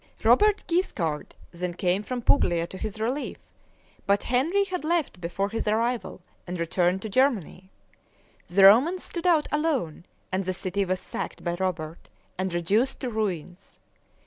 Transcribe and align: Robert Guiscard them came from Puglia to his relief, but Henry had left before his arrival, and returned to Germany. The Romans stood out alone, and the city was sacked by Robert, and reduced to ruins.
Robert 0.23 0.63
Guiscard 0.67 1.35
them 1.51 1.75
came 1.75 2.01
from 2.01 2.23
Puglia 2.23 2.65
to 2.65 2.77
his 2.79 2.99
relief, 2.99 3.37
but 4.07 4.23
Henry 4.23 4.63
had 4.63 4.83
left 4.83 5.21
before 5.21 5.49
his 5.49 5.67
arrival, 5.67 6.21
and 6.47 6.59
returned 6.59 7.03
to 7.03 7.07
Germany. 7.07 7.69
The 8.47 8.63
Romans 8.65 9.03
stood 9.03 9.27
out 9.27 9.47
alone, 9.51 10.05
and 10.31 10.43
the 10.43 10.53
city 10.55 10.85
was 10.85 10.99
sacked 10.99 11.43
by 11.43 11.53
Robert, 11.53 12.09
and 12.35 12.51
reduced 12.51 12.99
to 13.01 13.11
ruins. 13.11 13.79